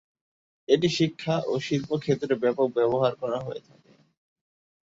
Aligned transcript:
এটি 0.69 0.87
শিক্ষা 0.97 1.35
ও 1.45 1.63
শিল্পক্ষেত্রে 1.67 2.33
ব্যাপকভাবে 2.35 2.75
ব্যবহার 2.77 3.13
করা 3.21 3.39
হয়ে 3.45 3.61
থাকে। 3.67 3.91